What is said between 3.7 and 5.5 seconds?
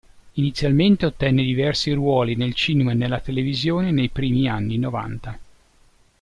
nei primi anni novanta.